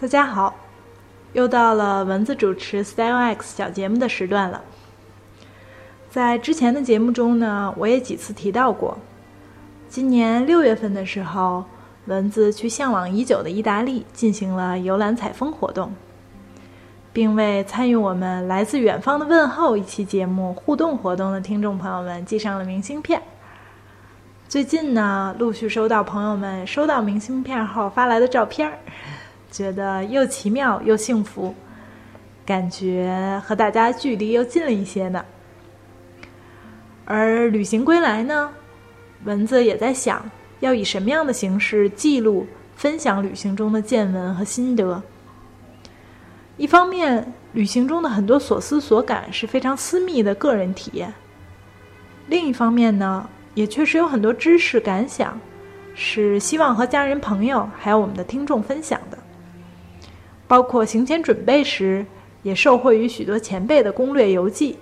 [0.00, 0.54] 大家好，
[1.32, 4.62] 又到了蚊子主持 Style X 小节目的时段了。
[6.08, 8.96] 在之前的节目中呢，我也几次提到过，
[9.88, 11.64] 今年六月份的时候，
[12.06, 15.92] 蚊子去向往已久的意大利进行了游览采风活动，
[17.12, 23.20] 并为参与我们来自远方的问候一期节目互动活动的听众朋友们寄上了明信片。
[24.48, 28.78] 最近呢，陆续收到朋友们收到明信片后发来的照片儿。
[29.50, 31.54] 觉得又奇妙又幸福，
[32.44, 35.24] 感觉和大家距离又近了一些呢。
[37.04, 38.50] 而旅行归来呢，
[39.24, 45.02] 蚊子也在想要以什么样的形式记录、分享旅行中的见闻和心得。
[46.58, 51.10] 一方面，旅行中的很多所思所感是非常私密的个人体验；
[52.26, 55.40] 另一方面呢，也确实有很多知识感想
[55.94, 59.17] 是希望和家人、朋友还有我们的听众分享的。
[60.48, 62.04] 包括行前准备时，
[62.42, 64.78] 也受惠于许多前辈的攻略游记，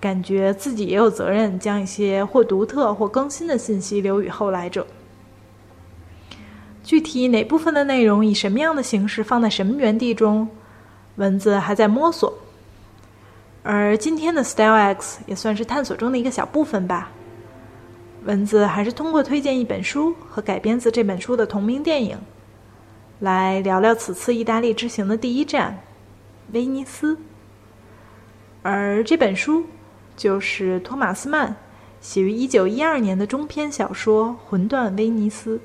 [0.00, 4.86] 感觉自己也有责任将一些或独特或更新的信息留与后来者。
[6.82, 10.48] 具体哪部分的内容以什么样的形式放在什么原地中，
[11.16, 12.36] 文字还在摸索。
[13.62, 17.10] 而今天的 Style X 也算是探索中的一个小部分吧。
[18.24, 22.18] 文字还是通过推荐一本书和改编自这本书的同名电影。
[23.24, 25.82] 来聊聊此次意大利之行的第一站，
[26.52, 27.16] 威尼斯。
[28.60, 29.64] 而这本书
[30.14, 31.56] 就是托马斯曼
[32.02, 35.56] 写于一九一二年的中篇小说《魂断威尼斯》。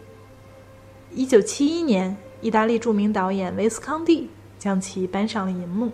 [1.11, 5.91] 一九七一年，意大利著名导演维斯康蒂将其搬上了银幕。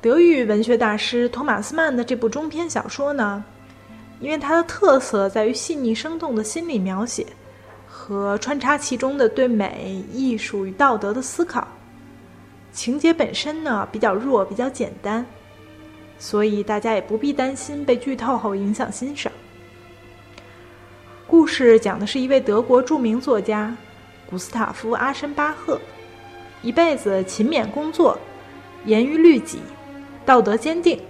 [0.00, 3.44] 德语文学大师托马斯曼的这部中篇小说呢，
[4.20, 7.26] 因为它的特色在于细腻生动的心理描写。
[8.12, 11.66] 和穿插其中的对美、艺术与道德的思考，
[12.70, 15.24] 情节本身呢比较弱、比较简单，
[16.18, 19.32] 所以大家也不必担心被剧透后影响欣赏。
[21.26, 23.74] 故事讲的是一位德国著名作家
[24.28, 25.80] 古斯塔夫·阿申巴赫，
[26.60, 28.18] 一辈子勤勉工作，
[28.84, 29.58] 严于律己，
[30.26, 31.00] 道德坚定。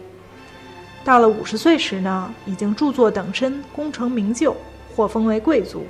[1.04, 4.56] 到了五十岁时呢，已经著作等身，功成名就，
[4.94, 5.84] 获封为贵族。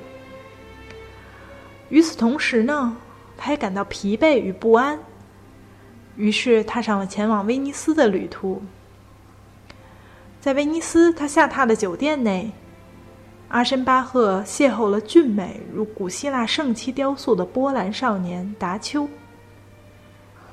[1.93, 2.97] 与此同时呢，
[3.37, 4.99] 他也感到疲惫与不安，
[6.17, 8.63] 于是踏上了前往威尼斯的旅途。
[10.41, 12.51] 在威尼斯，他下榻的酒店内，
[13.49, 19.07] 阿申巴赫邂逅了俊美如古希腊圣妻雕塑的波兰少年达丘，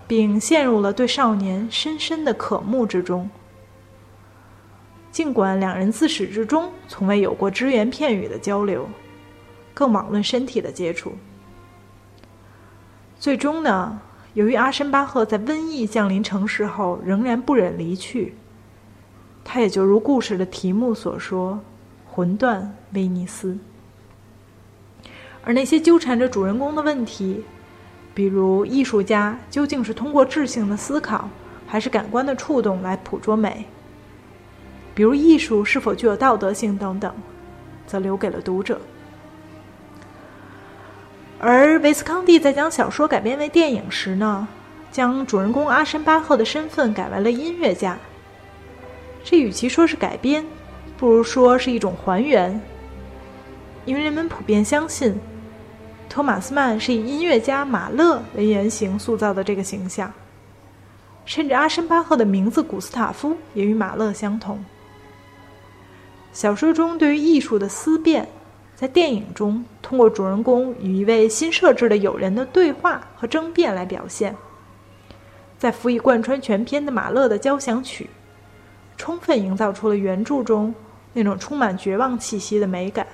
[0.09, 3.29] 并陷入了对少年深深的渴慕之中。
[5.09, 8.89] 尽管两人自始至终从未有过只言片语的交流，
[9.73, 11.13] 更罔论身体的接触。
[13.19, 13.99] 最终呢，
[14.33, 18.33] 由于阿申巴赫在瘟疫降临城市后仍然不忍离去，
[19.43, 21.59] 他也就如故事的题目所说，
[22.09, 23.57] 魂断威尼斯。
[25.43, 27.43] 而那些纠缠着主人公的问题，
[28.13, 31.27] 比如艺术家究竟是通过智性的思考，
[31.67, 33.65] 还是感官的触动来捕捉美，
[34.95, 37.13] 比如艺术是否具有道德性等等，
[37.85, 38.79] 则留给了读者。
[41.41, 44.45] 而维斯康蒂在将小说改编为电影时呢，
[44.91, 47.97] 将主人公阿申巴赫的身份改为了音乐家。
[49.23, 50.45] 这与其说是改编，
[50.97, 52.59] 不如说是一种还原，
[53.85, 55.17] 因为人们普遍相信，
[56.09, 60.11] 托马斯曼是以音乐家马勒为原型塑造的这个形象，
[61.23, 64.61] 甚至阿申巴赫的名字古斯塔夫也与马勒相同。
[66.33, 68.27] 小说中对于艺术的思辨。
[68.79, 74.33] 在电影中，通过主人公与一位新设置的友人的对话和争辩来表现。
[75.57, 78.09] 再辅以贯穿全篇的马勒的交响曲，
[78.95, 80.73] 充分营造出了原著中
[81.11, 83.05] 那种充满绝望气息的美感。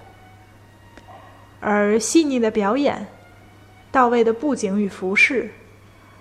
[1.59, 3.07] 而细腻的表演、
[3.91, 5.49] 到位的布景与服饰、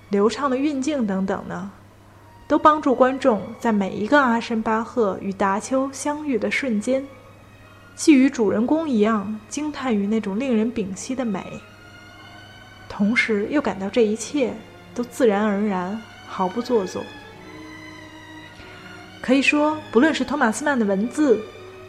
[0.08, 1.70] 流畅的运镜等等呢，
[2.49, 7.06] 都帮助观众在每一个阿申巴赫与达丘相遇的瞬间，
[7.94, 11.44] 既与主人公一样惊叹于那种令人屏息的美，
[12.88, 14.52] 同时又感到这一切
[14.94, 17.02] 都自然而然，毫不做作。
[19.23, 21.41] 可以说，不论是托马斯曼的文字、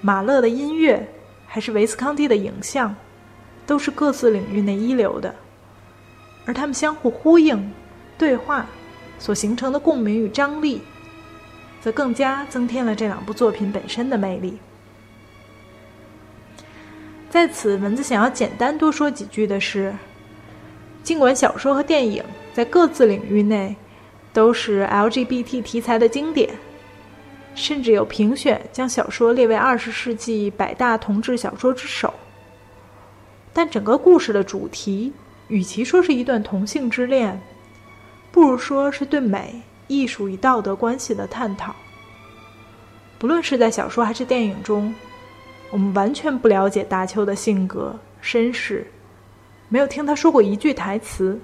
[0.02, 1.08] 马勒的音乐，
[1.46, 2.96] 还是维斯康蒂的影像。
[3.68, 5.34] 都是各自领域内一流的，
[6.46, 7.74] 而他们相互呼应、
[8.16, 8.68] 对话
[9.18, 10.84] 所形成的共鸣与张力，
[11.82, 14.60] 则更加增添了这两部作品本身的魅力。
[17.36, 19.94] 在此，蚊子想要简单多说几句的是：
[21.04, 22.24] 尽管小说和电影
[22.54, 23.76] 在各自领域内
[24.32, 26.50] 都是 LGBT 题材的经典，
[27.54, 32.14] 甚至有评选将小说列为二十世纪百大同志小说之首。
[33.52, 35.12] 但整个故事的主题，
[35.50, 37.38] 与其说是一段同性之恋，
[38.32, 41.76] 不如说是对美、艺术与道德关系的探讨。
[43.20, 44.96] 不论是在小说还是电影中，
[45.76, 48.88] 我们完全不了解达丘的性格、身世，
[49.68, 51.38] 没有听他说过一句台词。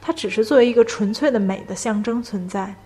[0.00, 2.76] 他只是作为一个纯粹的美的象征存在，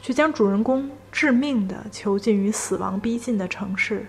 [0.00, 4.06] 却将主人公致命的囚禁于死亡逼近的城市。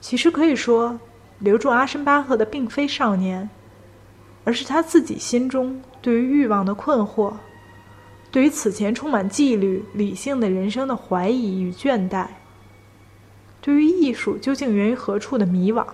[0.00, 0.98] 其实可以说，
[1.40, 3.50] 留住阿申巴赫的并非少年，
[4.44, 7.34] 而是他自己心中对于欲望的困惑，
[8.30, 12.26] 对于此前充满纪律、理性的人生的怀疑与倦怠，
[13.60, 15.84] 对于艺术究竟源于何处的迷惘。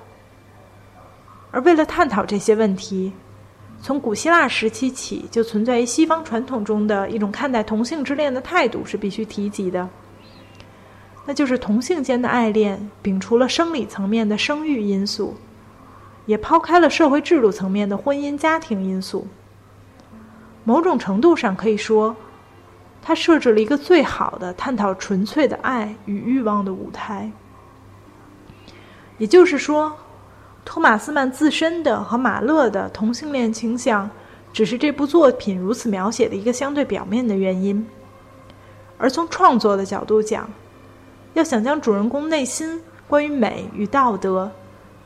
[1.50, 3.12] 而为了探讨这些问题，
[3.80, 9.88] 从古希腊时期起就存在于西方传统中的一种看待同性之恋的态度是必须提及的。
[11.24, 15.34] 那就是同性间的爱恋，摒除了生理层面的生育因素，
[16.26, 19.26] 也抛开了社会制度层面的婚姻家庭因素。
[20.62, 22.14] 某种程度上可以说，
[23.02, 27.30] 它设置了一个最好的探讨纯粹的爱与欲望的舞台。
[29.18, 29.96] 也就是说，
[30.64, 34.10] 托马斯曼自身的和马勒的同性恋倾向，
[34.52, 37.86] 只是这部作品如此描写的一个相对表面的原因。
[38.98, 40.48] 而从创作的角度讲，
[41.34, 44.50] 要想将主人公内心关于美与道德、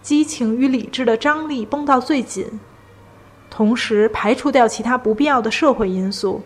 [0.01, 2.49] 激情与理智的张力绷到最紧，
[3.51, 6.43] 同时排除掉其他不必要的社会因素，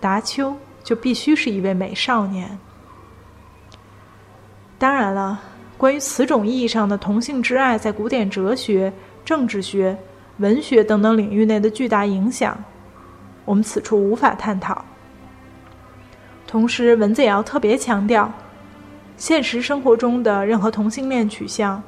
[0.00, 2.58] 达丘就必须是一位美少年。
[4.76, 5.40] 当然了，
[5.80, 8.92] 关于此种意义上的同性之爱在古典哲学、
[9.24, 9.96] 政治学、
[10.36, 12.62] 文学等等领域内的巨大影响，
[13.46, 14.84] 我们此处无法探讨。
[16.46, 18.30] 同时，文字也要特别强调。
[19.16, 21.82] 现实生活中的任何同性恋取向，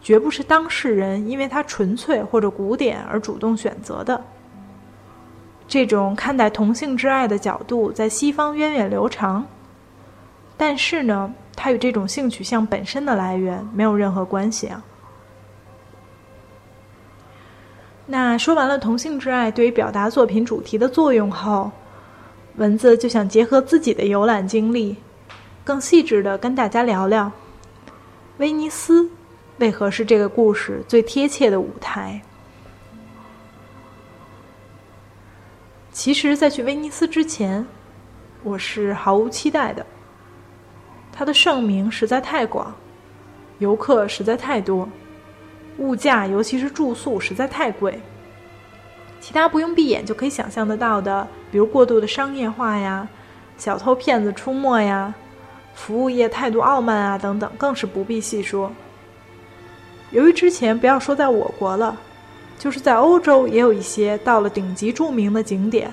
[0.00, 4.24] 绝不是当事人因为他纯粹或者古典而主动选择的。
[5.66, 9.46] 这种看待同性之爱的角度在西方源远流长，
[10.56, 14.80] 但是呢，它与这种性取向本身的来源没有任何关系啊。
[18.06, 21.72] 那说完了同性之爱对于表达作品主题的作用后，
[22.54, 24.96] 文字就想结合自己的游览经历。
[25.64, 27.30] 更细致的跟大家聊聊，
[28.36, 29.10] 威尼斯
[29.58, 32.22] 为何是这个故事最贴切的舞台？
[35.90, 37.66] 其实，在去威尼斯之前，
[38.44, 39.84] 我是毫无期待的。
[41.18, 42.72] 它的盛名实在太广，
[43.58, 44.88] 游客实在太多，
[45.78, 48.00] 物价尤其是住宿实在太贵。
[49.18, 53.08] 其他不用闭眼就可以想象得到的，比如过度的商业化呀，
[53.56, 55.12] 小偷骗子出没呀。
[55.74, 58.70] 服务业态度傲慢啊，等等，更是不必细说。
[60.12, 61.96] 由于之前不要说在我国了，
[62.60, 65.92] 就是在欧洲也有一些到了顶级著名的景点，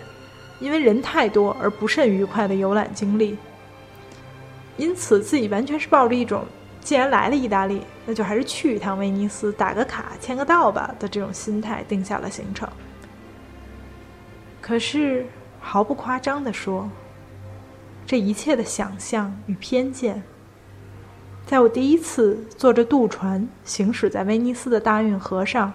[0.60, 3.36] 因为人太多而不甚愉快的游览经历。
[4.77, 6.46] 因此，自己完全是抱着一种
[6.82, 12.67] 既然来了意大利，那就还是去一趟威尼斯，打个卡、签个到吧的这种心态定下了行程。
[14.62, 15.25] 可是，
[15.60, 16.89] 毫不夸张地说。
[18.08, 20.22] 这一切的想象与偏见，
[21.44, 25.74] 在我第一次坐着渡船行驶在威尼斯的大运河上，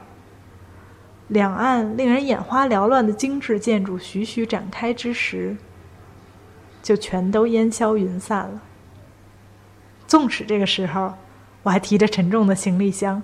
[1.26, 5.56] 两岸令人眼花缭乱的精致建筑徐徐展开之时，
[6.80, 8.62] 就全都烟消云散了。
[10.10, 11.14] 纵使这个时候
[11.62, 13.22] 我还提着沉重的行李箱，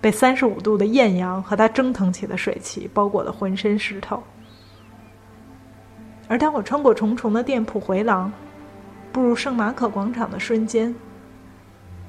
[0.00, 4.22] 被三十五度的艳阳和它蒸腾起的水汽包裹得浑身湿透。
[6.26, 8.32] 而当我穿过重重的店铺回廊，
[9.12, 10.94] 步入圣马可广场的瞬间，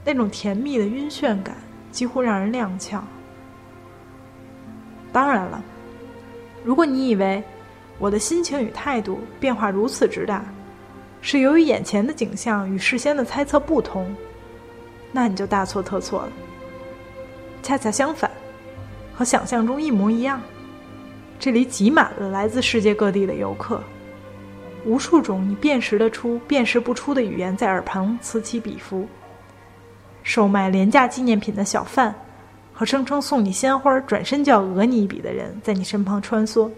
[0.06, 1.58] 那种甜蜜的晕眩感
[1.92, 3.02] 几乎让人踉跄。
[5.12, 5.62] 当然了，
[6.64, 7.44] 如果你以为
[8.00, 10.46] 我的心情与态度变化如此之大，
[11.30, 14.16] 是由于眼前的景象与事先的猜测不同，
[15.12, 16.32] 那你就大错特错了。
[17.62, 18.32] 恰恰相反，
[19.14, 20.42] 和想象中一模一样。
[21.38, 23.84] 这里挤满了来自世界各地的游客，
[24.86, 29.06] 无数种你辨识得出、辨识不出的语言在耳旁此起彼伏。
[30.24, 32.16] 售卖廉价纪念品的小贩，
[32.74, 36.72] 和声称送你鲜花、转身就要讹你一笔的人在你身旁穿梭。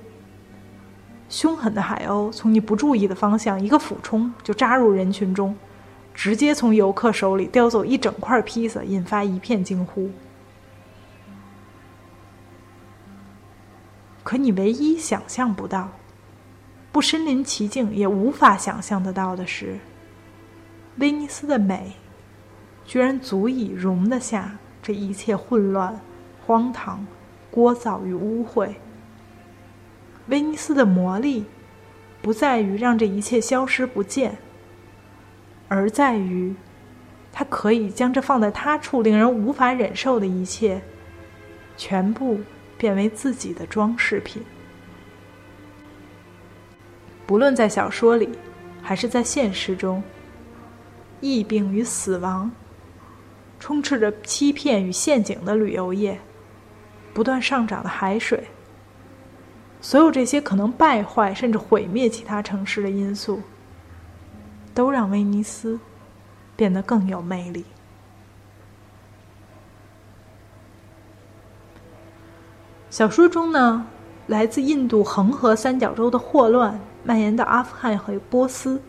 [1.29, 5.55] 凶狠的海鸥从你不注意的方向一个俯冲就扎入人群中，
[6.13, 10.09] 直接从游客手里叼走一整块披萨，引发一片惊呼。
[14.23, 15.89] 可你唯一想象不到、
[16.91, 19.79] 不身临其境也无法想象得到的是，
[20.97, 21.93] 威尼斯的美，
[22.85, 25.99] 居然足以容得下这一切混乱、
[26.45, 27.05] 荒唐、
[27.51, 28.73] 聒噪与污秽。
[30.29, 31.45] 威尼斯的魔力，
[32.21, 34.37] 不在于让这一切消失不见，
[35.67, 36.55] 而在于，
[37.31, 40.81] 它可以将这放在他处令人无法忍受的一切，
[41.77, 42.39] 全部。
[42.79, 44.41] 变为自己的装饰品。
[47.27, 48.29] 不论在小说里，
[48.81, 50.01] 还是在现实中，
[51.19, 52.49] 疫病与死亡，
[53.59, 56.17] 充斥着欺骗与陷阱的旅游业，
[57.13, 58.45] 不断上涨的海水，
[59.81, 63.41] 所有这些可能败坏甚至毁灭其他城市的因素，
[64.73, 65.79] 都让威尼斯
[66.55, 67.65] 变得更有魅力。
[72.89, 73.85] 小说中呢，
[74.27, 78.81] 来自印度恒河三角洲的霍乱蔓延到阿富汗和波斯，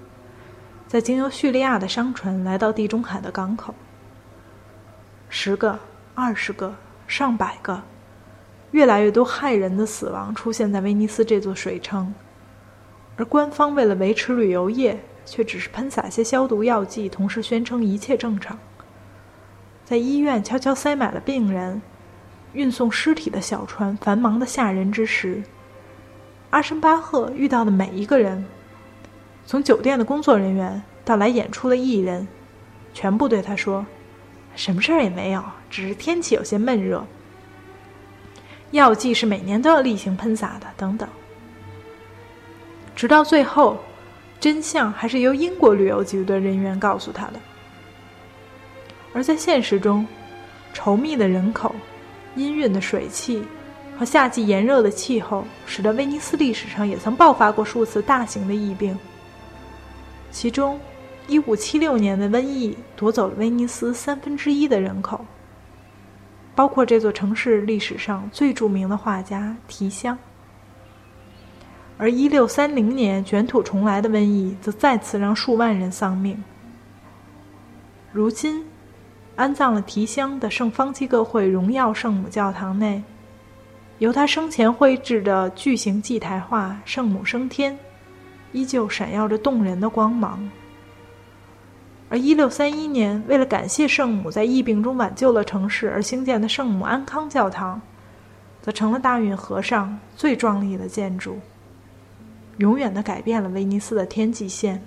[0.89, 3.75] 再经由叙利亚的商船来到地中海的港口。
[5.29, 5.79] 十个、
[6.15, 6.75] 二十个、
[7.07, 7.81] 上百个，
[8.71, 12.15] 越来越多骇人的死亡出现在威尼斯这座水城，
[13.17, 18.59] 而官方为了维持旅游业，却只是喷洒些消毒药剂，同时宣称一切正常。
[19.85, 21.83] 在医院悄悄塞满了病人。
[22.53, 25.41] 运送尸体的小船繁忙的吓人之时，
[26.51, 28.45] 阿申巴赫遇到的每一个人，
[29.47, 32.27] 从酒店的工作人员到来演出的艺人，
[32.93, 33.87] 全部对他说
[34.57, 37.07] ：“什么事儿也没有，只是天气有些闷热。
[38.71, 41.09] 药剂是每年都要例行喷洒的，等等。”
[42.97, 43.79] 直到最后，
[44.39, 47.35] 真相还是由英国旅游局的人员告诉他的。
[49.13, 50.07] 而在现实中，
[50.75, 51.75] 稠密的人口。
[52.37, 53.43] 氤氲的水汽
[53.99, 58.97] 和夏季炎热的气候，使得威尼斯历史上也曾爆发过数次大型的疫病。
[60.31, 60.79] 其中
[61.29, 65.27] ，1576年的瘟疫夺走了威尼斯三分之一的人口，
[66.61, 70.19] 包括这座城市历史上最著名的画家提香。
[71.97, 76.45] 而1630年卷土重来的瘟疫则再次让数万人丧命。
[78.13, 78.63] 如今。
[79.37, 83.03] 安葬了提香的圣方济各会荣耀圣母教堂内，
[83.97, 87.73] 由他生前绘制的巨型祭台画《圣母升天》，
[88.53, 90.47] 依旧闪耀着动人的光芒。
[92.11, 97.81] 而1631年，为了感谢圣母在疫病中挽救了城市而兴建的圣母安康教堂，
[98.61, 101.39] 则成了大运河上最壮丽的建筑，
[102.59, 104.83] 永远的改变了威尼斯的天际线。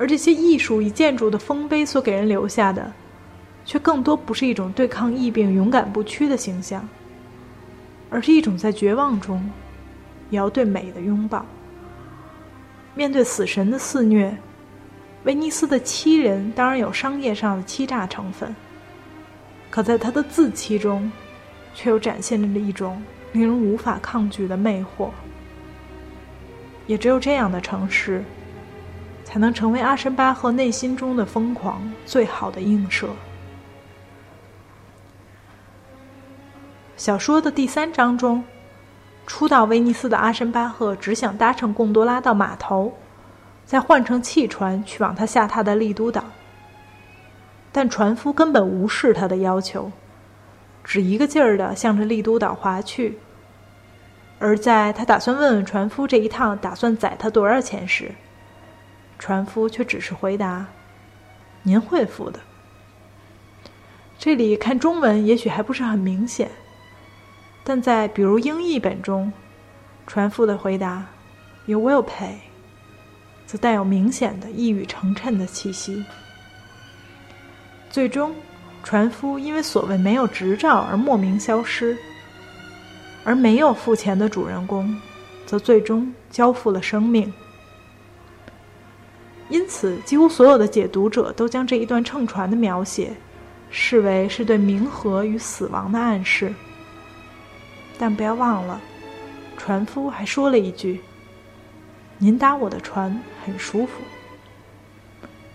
[0.00, 2.92] 而这些艺术与建筑的丰碑所给人留下的，
[3.64, 6.88] 却更多不是一种对抗疫病勇敢不屈的形象，
[8.10, 9.48] 而是一种在绝望中
[10.30, 11.46] 也要对美的拥抱。
[12.94, 14.36] 面对死神的肆虐，
[15.24, 18.54] 威尼斯的欺人当然有商业上的欺诈成分，
[19.70, 21.10] 可在他的自欺中，
[21.74, 25.10] 却又展现着一种令人无法抗拒的魅惑。
[26.86, 28.24] 也只有这样的城市。
[29.30, 33.10] 才能成为阿什巴赫内心中的疯狂最好的映射。
[36.96, 38.42] 小说的第三章中，
[39.26, 42.90] 初到威尼斯的阿什巴赫只想搭乘贡多拉到码头，
[43.68, 46.24] 再换乘汽船去往他下榻的丽都岛。
[47.70, 49.92] 但船夫根本无视他的要求，
[50.82, 53.18] 只一个劲儿的向着丽都岛划去。
[54.38, 58.12] 而在他打算问问船夫这一趟打算宰他多少钱时，
[59.18, 60.64] 船夫却只是回答
[61.62, 62.40] ：“您会付的。”
[64.18, 66.50] 这里看中文也许还不是很明显，
[67.62, 69.30] 但在比如英译本中，
[70.06, 71.04] 船夫的回答
[71.66, 72.38] ：“You will pay。”
[73.48, 76.04] 则带有明显的一语成谶的气息。
[77.88, 78.34] 最终，
[78.84, 81.96] 船夫因为所谓没有执照而莫名消失，
[83.24, 84.94] 而没有付钱的主人公，
[85.46, 87.32] 则最终交付了生命。
[89.48, 93.12] 因此，几乎所有的解读者都将这一段乘船的描写
[93.70, 96.54] 视为是对冥河与死亡的暗示。
[97.98, 98.78] 但不要忘了，
[99.56, 101.00] 船夫还说了一句
[102.18, 104.02] ：“您搭我的船很舒服。”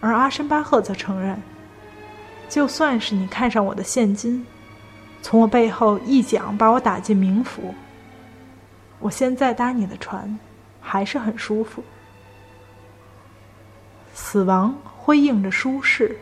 [0.01, 1.41] 而阿申巴赫则承认。
[2.49, 4.45] 就算是你看上我的现金，
[5.21, 7.73] 从我背后一脚把我打进冥府，
[8.99, 10.37] 我现在搭你的船，
[10.79, 11.83] 还是很舒服。
[14.13, 16.15] 死亡辉映着舒适，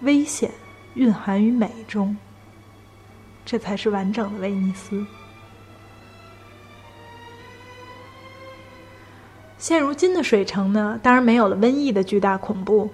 [0.00, 0.50] 危险
[0.94, 2.16] 蕴含于美中。
[3.44, 5.06] 这才是完整的威尼斯。
[9.62, 12.90] 现如今的水城呢，当然没有了瘟疫的巨大恐怖。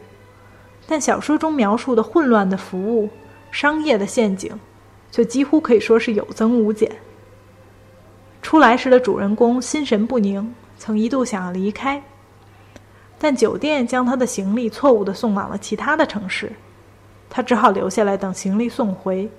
[0.87, 3.09] 但小说中描述的混乱的服务、
[3.51, 4.53] 商业的陷阱，
[5.11, 6.93] 却几乎可以说是有增无减。
[8.43, 12.03] 出来时的主人公心神不宁，曾一度想要离开，
[13.19, 16.53] 但酒店将他的行李错误地送往了其他的城市，
[17.31, 19.31] 他只好留下来等行李送回，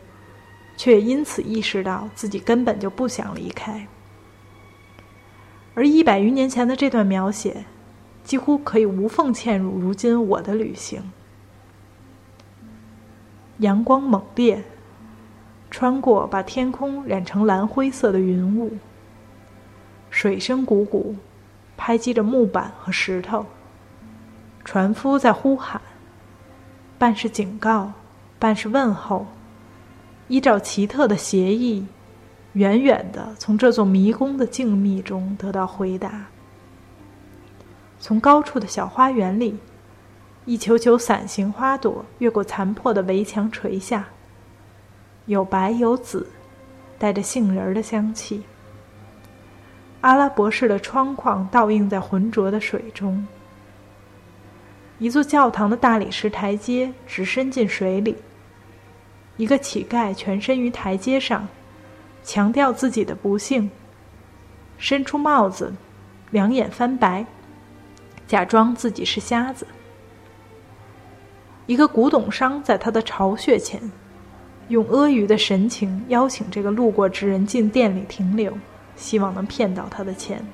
[0.75, 3.88] 却因此意识到自己根本就不想离开。
[5.79, 7.63] 而一百余年前的这段描写，
[8.25, 11.09] 几乎可以无缝嵌入如今我的旅行。
[13.59, 14.62] 阳光猛烈，
[15.71, 18.74] 穿过把天空染成蓝灰色的云雾。
[20.09, 21.15] 水声汩汩，
[21.77, 23.45] 拍击着木板和石头。
[24.65, 25.79] 船夫在呼喊，
[26.98, 27.93] 半是警告，
[28.38, 29.27] 半是问候。
[30.27, 31.86] 依照奇特的协议，
[32.59, 36.25] 远远的从这座迷宫的静谧中得到回答。
[38.01, 39.57] 从高处的小花园里。
[40.45, 44.07] 一球球伞形花朵越过残破的围墙垂下，
[45.27, 46.27] 有白有紫，
[46.98, 48.41] 带着杏仁的香气。
[50.01, 53.27] 阿拉伯式的窗框倒映在浑浊的水中。
[54.98, 58.15] 一座教堂的大理石台阶直伸进水里。
[59.37, 61.48] 一个乞丐全身于台阶上，
[62.29, 63.72] 强调自己的不幸，
[64.77, 65.74] 伸出帽子，
[66.29, 67.25] 两眼翻白，
[68.27, 69.65] 假装自己是瞎子。
[71.65, 73.81] 一个古董商在他的巢穴前，
[74.68, 78.55] 用阿谀的神情邀请这个路过之人进店里停留，
[78.96, 80.46] 希望能骗到他的钱。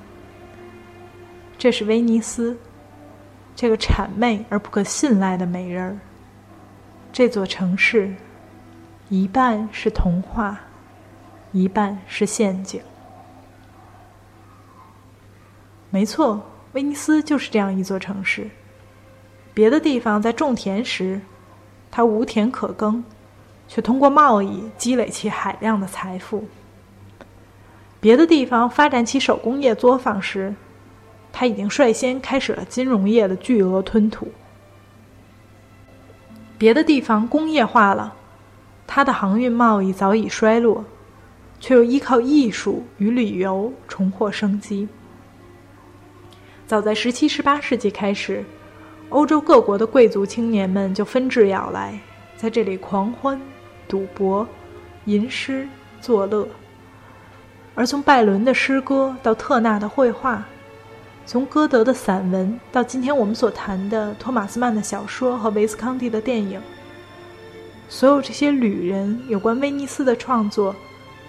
[1.58, 2.56] 这是威尼斯，
[3.54, 5.98] 这个谄媚而不可信赖的美人儿。
[7.12, 8.14] 这座城市，
[9.10, 10.58] 一半是童话，
[11.52, 12.80] 一半是陷阱。
[15.90, 18.50] 没错，威尼斯就是这样一座城市。
[19.54, 21.20] 别的地方在种田时，
[21.90, 23.02] 它无田可耕，
[23.66, 26.44] 却通过贸易积累起海量的财富；
[28.00, 30.54] 别的地方发展起手工业作坊时，
[31.32, 34.26] 它已经率先开始了金融业的巨额吞吐；
[36.58, 38.14] 别的地方工业化了，
[38.86, 40.84] 它的航运贸易早已衰落，
[41.66, 44.86] 却又依靠艺术与旅游重获生机。
[46.64, 48.44] 早在十七、十八世纪开始。
[49.08, 51.98] 欧洲各国的贵族青年们就纷至沓来，
[52.36, 53.40] 在这里狂欢、
[53.88, 54.46] 赌博、
[55.06, 55.66] 吟诗
[56.00, 56.46] 作乐。
[57.74, 60.44] 而从拜伦的诗歌到特纳的绘画，
[61.24, 66.60] 从歌德的散文到今天我们所谈的托马斯曼的小说和维斯康蒂的电影，
[67.88, 70.74] 所有这些旅人有关威尼斯的创作，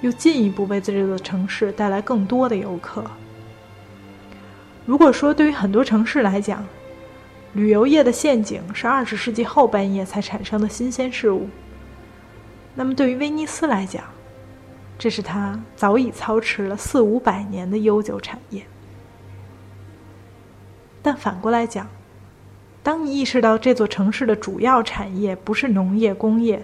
[0.01, 3.03] 又进一步为这座城市带来更多的游客。
[4.85, 6.65] 如果说对于很多城市来讲，
[7.53, 11.49] 旅游业的陷阱是二十世纪后半叶才产生的新鲜事物。
[12.75, 14.03] 那么，对于威尼斯来讲，
[14.99, 18.61] 这是它早已操持了四五百年的悠久产业。
[21.01, 21.87] 但反过来讲，
[22.83, 26.63] 当你意识到这座城市的主要产业不是农业、工业，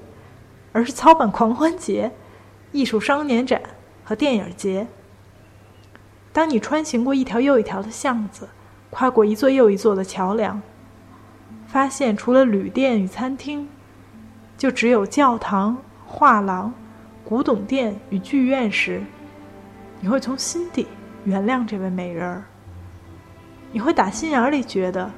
[0.71, 2.11] 而是操办狂欢节、
[2.73, 3.61] 艺术双年展
[4.03, 4.87] 和电影节；
[6.33, 8.49] 当你穿行过一条又一条的巷子，
[8.89, 10.61] 跨过一座又一座的桥梁，
[11.67, 13.69] 发现除了旅店与餐厅，
[14.57, 16.73] 就只有教堂、画廊、
[17.23, 19.01] 古董店与剧院时，
[20.01, 20.87] 你会从心底
[21.23, 22.43] 原谅这位美人儿。
[23.71, 25.11] 你会打心眼里觉得，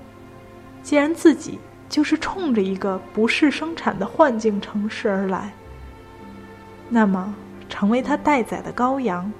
[0.83, 5.53] 既然自己就是冲着一个不是生产的幻境城市而来，
[6.87, 7.33] 那么
[7.69, 9.31] 成为他待宰的羔羊，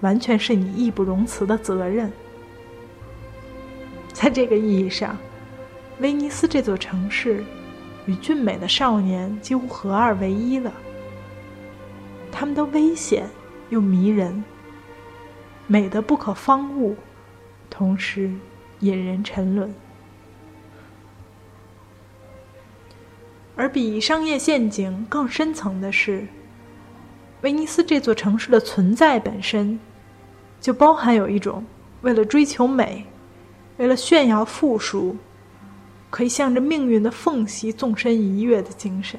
[0.00, 2.10] 完全是你义不容辞的责任。
[4.12, 5.16] 在这个意义上，
[6.00, 7.44] 威尼斯这座城市
[8.06, 10.72] 与俊美的少年几乎合二为一了。
[12.32, 13.28] 他们都危险
[13.68, 14.42] 又迷人，
[15.66, 16.96] 美得不可方物，
[17.68, 18.32] 同时
[18.80, 19.74] 引人沉沦。
[23.56, 26.26] 而比商业陷阱更深层的是，
[27.42, 29.80] 威尼斯这座城市的存在本身，
[30.60, 31.64] 就包含有一种
[32.02, 33.06] 为了追求美，
[33.78, 35.16] 为了炫耀富庶，
[36.10, 39.18] 可以向着命运的缝隙纵身一跃的精神。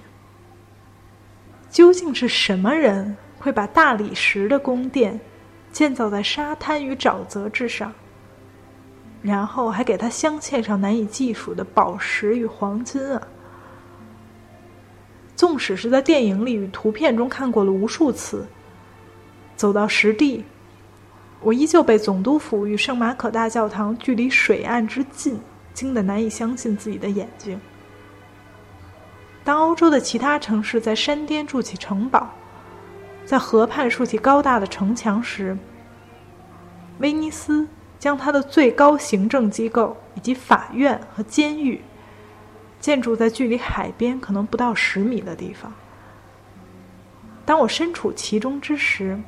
[1.70, 5.20] 究竟是什么人会把大理石的宫殿
[5.72, 7.92] 建造在沙滩与沼泽之上，
[9.22, 13.28] 然后还给它镶嵌上难以计数的宝石与黄金啊？
[15.42, 18.46] 纵使是在电影里与图片中看过了无数次，
[19.56, 20.46] 走到实地，
[21.40, 25.40] 我依旧被总督府与圣马可大教堂距离水岸之近
[25.74, 27.60] 惊得难以相信自己的眼睛。
[29.44, 32.30] 当欧洲的其他城市在山巅筑起城堡，
[33.26, 35.58] 在河畔竖起高大的城墙时，
[37.00, 41.82] 威尼斯将它的最高行政机构以及法院和监狱。
[42.82, 45.72] 建筑在距离海边可能不到十米的地方。
[47.46, 49.20] 当我身处其中之时，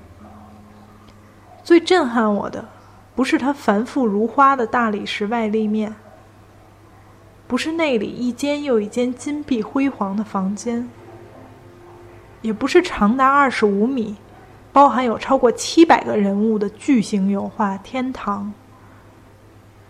[1.63, 2.67] 最震撼我的，
[3.15, 5.93] 不是它繁复如花的大理石外立面，
[7.47, 10.89] 不是内里一间又一间金碧辉煌的房间，
[12.41, 14.15] 也不是长达二十五米、
[14.71, 18.51] 包含有超过七百个人物的巨型油画天堂，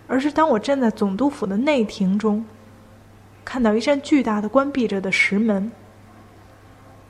[0.07, 2.43] 而是当我站在总督府的内庭中。
[3.45, 5.71] 看到一扇巨大的关闭着的石门，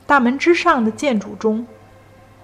[0.06, 1.66] 大门之上的建筑中，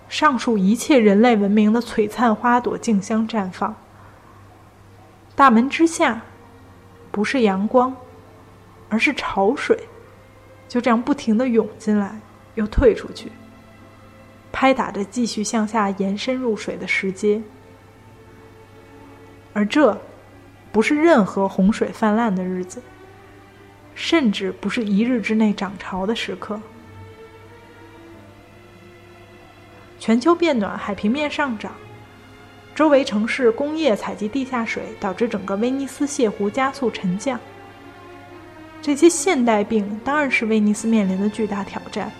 [0.08, 3.74] 上述一切人类文明的璀璨花朵竞相绽放。
[5.34, 6.22] 大门之下，
[7.10, 7.94] 不是阳光，
[8.88, 9.88] 而是潮水，
[10.68, 12.20] 就这样不停的涌进来，
[12.54, 13.32] 又退出去，
[14.52, 17.42] 拍打着继续向下延伸入水的石阶。
[19.52, 20.00] 而这，
[20.70, 22.80] 不是任何洪水泛滥的日子。
[24.02, 26.58] 甚至不是一日之内涨潮的时刻。
[29.98, 31.70] 全球变暖，海平面上涨，
[32.74, 37.38] 周围城市工业采集地下水，导致整个威尼斯泻湖加速沉降。
[38.80, 42.10] 这些现代病当然是威尼斯面临的巨大挑战。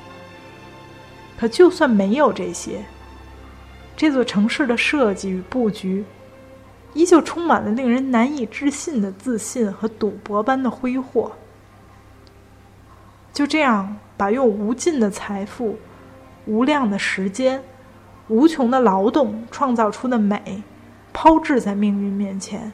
[1.38, 2.84] 可就算没有这些，
[3.96, 6.04] 这座城市的设计与布局，
[6.92, 11.32] 依旧充满了令人难以置信的自信和赌博般的挥霍。
[13.32, 15.78] 就这样，把用无尽的财富、
[16.46, 17.62] 无量的时间、
[18.28, 20.62] 无穷的劳动创造出的美，
[21.12, 22.72] 抛掷在命运面前，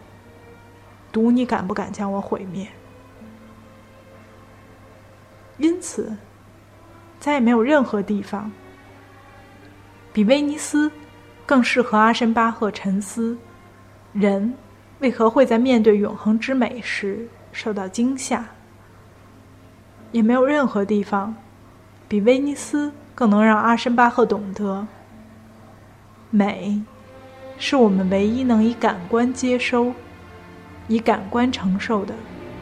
[1.13, 2.67] 赌你敢不敢将我毁灭？
[5.59, 6.17] 因此，
[7.21, 8.51] 再也没有任何地方
[10.13, 10.91] 比威尼斯
[11.45, 13.37] 更适合阿申巴赫沉思：
[14.13, 14.55] 人
[15.01, 18.47] 为何会在面对永恒之美时受到惊吓？
[20.13, 21.35] 也没有任何地方，
[22.09, 24.87] 比威尼斯更能让阿申巴赫懂得，
[26.31, 26.83] 美，
[27.59, 29.93] 是我们唯一能以感官接收、
[30.89, 32.15] 以感官承受的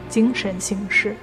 [0.09, 1.15] 精神形式。